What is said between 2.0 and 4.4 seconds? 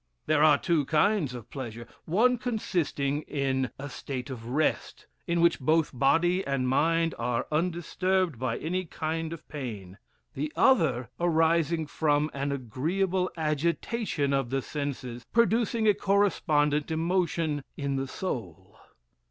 one consisting in a state